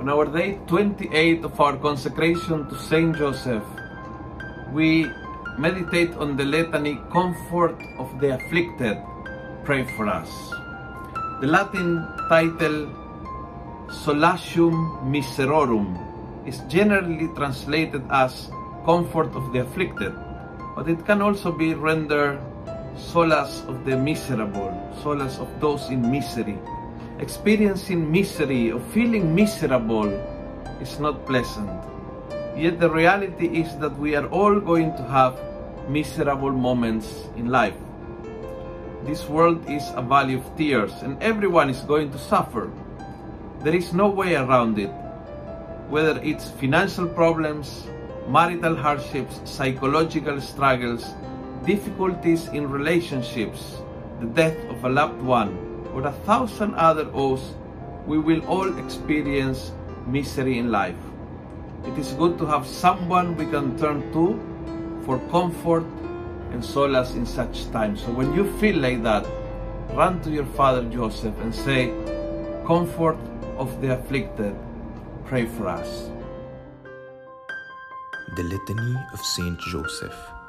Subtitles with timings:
[0.00, 3.62] On our day 28 of our consecration to Saint Joseph,
[4.72, 5.04] we
[5.58, 8.96] meditate on the litany Comfort of the Afflicted.
[9.62, 10.32] Pray for us.
[11.42, 12.88] The Latin title
[13.92, 14.72] Solatium
[15.04, 16.00] Miserorum
[16.48, 18.50] is generally translated as
[18.86, 20.16] Comfort of the Afflicted,
[20.76, 22.40] but it can also be rendered
[22.96, 24.72] Solace of the Miserable,
[25.02, 26.56] solace of those in misery.
[27.20, 30.08] Experiencing misery or feeling miserable
[30.80, 31.68] is not pleasant.
[32.56, 35.36] Yet the reality is that we are all going to have
[35.86, 37.76] miserable moments in life.
[39.04, 42.72] This world is a valley of tears and everyone is going to suffer.
[43.60, 44.92] There is no way around it.
[45.90, 47.84] Whether it's financial problems,
[48.28, 51.04] marital hardships, psychological struggles,
[51.66, 53.82] difficulties in relationships,
[54.20, 57.54] the death of a loved one, or a thousand other oaths,
[58.06, 59.72] we will all experience
[60.06, 60.96] misery in life.
[61.86, 64.38] It is good to have someone we can turn to
[65.04, 65.84] for comfort
[66.52, 68.02] and solace in such times.
[68.02, 69.26] So when you feel like that,
[69.92, 71.92] run to your father Joseph and say,
[72.66, 73.18] Comfort
[73.56, 74.54] of the afflicted,
[75.24, 76.10] pray for us.
[78.36, 80.39] The Litany of Saint Joseph.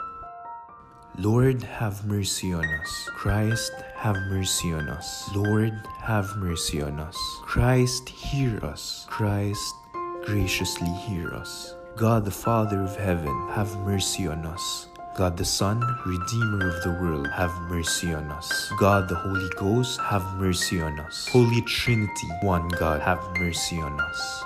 [1.18, 3.10] Lord, have mercy on us.
[3.16, 5.30] Christ, have mercy on us.
[5.36, 7.18] Lord, have mercy on us.
[7.42, 9.06] Christ, hear us.
[9.10, 9.76] Christ,
[10.24, 11.76] graciously hear us.
[11.98, 14.88] God the Father of heaven, have mercy on us.
[15.18, 18.72] God the Son, Redeemer of the world, have mercy on us.
[18.80, 21.28] God the Holy Ghost, have mercy on us.
[21.28, 24.44] Holy Trinity, one God, have mercy on us.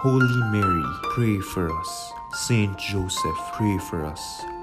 [0.00, 2.12] Holy Mary, pray for us.
[2.32, 4.42] Saint Joseph, pray for us.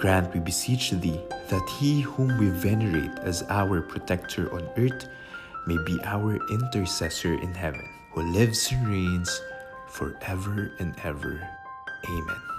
[0.00, 5.06] Grant, we beseech thee, that he whom we venerate as our protector on earth
[5.66, 9.42] may be our intercessor in heaven, who lives and reigns
[9.88, 11.46] forever and ever.
[12.08, 12.49] Amen.